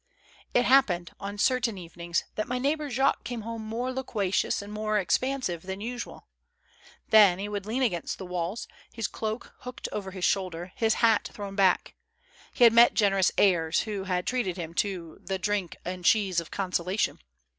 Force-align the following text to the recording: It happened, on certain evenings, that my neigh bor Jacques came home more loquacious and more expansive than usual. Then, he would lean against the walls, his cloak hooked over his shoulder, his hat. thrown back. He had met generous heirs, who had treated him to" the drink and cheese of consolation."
It 0.55 0.65
happened, 0.65 1.11
on 1.19 1.37
certain 1.37 1.77
evenings, 1.77 2.23
that 2.33 2.47
my 2.47 2.57
neigh 2.57 2.73
bor 2.73 2.89
Jacques 2.89 3.23
came 3.23 3.41
home 3.41 3.63
more 3.63 3.93
loquacious 3.93 4.59
and 4.59 4.73
more 4.73 4.97
expansive 4.97 5.61
than 5.61 5.79
usual. 5.79 6.27
Then, 7.09 7.37
he 7.37 7.47
would 7.47 7.67
lean 7.67 7.83
against 7.83 8.17
the 8.17 8.25
walls, 8.25 8.67
his 8.91 9.07
cloak 9.07 9.53
hooked 9.59 9.87
over 9.91 10.09
his 10.09 10.25
shoulder, 10.25 10.71
his 10.75 10.95
hat. 11.05 11.29
thrown 11.31 11.53
back. 11.55 11.93
He 12.51 12.63
had 12.63 12.73
met 12.73 12.95
generous 12.95 13.31
heirs, 13.37 13.81
who 13.81 14.05
had 14.05 14.25
treated 14.25 14.57
him 14.57 14.73
to" 14.73 15.17
the 15.23 15.37
drink 15.37 15.77
and 15.85 16.03
cheese 16.03 16.39
of 16.39 16.49
consolation." 16.49 17.19